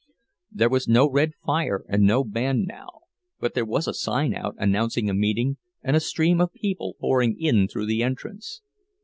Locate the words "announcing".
4.57-5.11